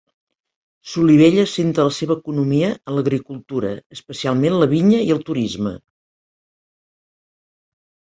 Solivella 0.91 1.41
assenta 1.47 1.83
la 1.87 1.91
seva 1.97 2.15
economia 2.21 2.69
en 2.75 2.97
l'agricultura, 2.99 3.73
especialment 3.97 4.57
la 4.63 4.69
vinya, 4.73 5.03
i 5.11 5.13
el 5.17 5.21
turisme. 5.29 5.75